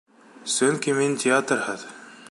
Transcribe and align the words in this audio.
Сөнки 0.53 0.97
мин 1.01 1.15
театрһыҙ... 1.25 1.89